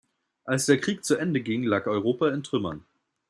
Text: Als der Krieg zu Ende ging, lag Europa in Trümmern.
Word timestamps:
Als 0.45 0.65
der 0.65 0.79
Krieg 0.79 1.05
zu 1.05 1.15
Ende 1.15 1.41
ging, 1.41 1.61
lag 1.63 1.85
Europa 1.85 2.29
in 2.31 2.41
Trümmern. 2.41 2.83